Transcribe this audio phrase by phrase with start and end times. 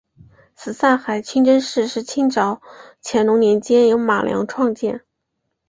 [0.57, 2.59] 什刹海清真寺是清朝
[3.03, 5.03] 乾隆年间由马良创建。